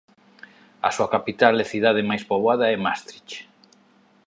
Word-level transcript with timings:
A 0.87 0.89
súa 0.95 1.11
capital 1.15 1.53
e 1.63 1.69
cidade 1.71 2.07
máis 2.09 2.23
poboada 2.29 2.65
é 2.73 2.77
Maastricht. 2.83 3.31